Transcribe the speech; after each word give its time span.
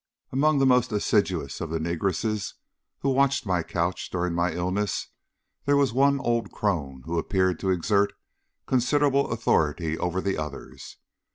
Among 0.31 0.57
the 0.57 0.65
most 0.65 0.91
assiduous 0.91 1.61
of 1.61 1.69
the 1.69 1.77
negresses 1.79 2.55
who 3.01 3.09
had 3.09 3.17
watched 3.17 3.45
my 3.45 3.61
couch 3.61 4.09
during 4.09 4.33
my 4.33 4.51
illness 4.51 5.09
there 5.65 5.77
was 5.77 5.93
one 5.93 6.19
old 6.21 6.51
crone 6.51 7.03
who 7.05 7.19
appeared 7.19 7.59
to 7.59 7.69
exert 7.69 8.11
considerable 8.65 9.29
authority 9.31 9.99
over 9.99 10.19
the 10.19 10.39
others. 10.39 10.97